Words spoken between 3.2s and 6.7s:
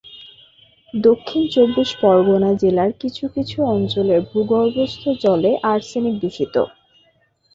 কিছু অঞ্চলের ভূগর্ভস্থ জলে আর্সেনিক-দূষিত।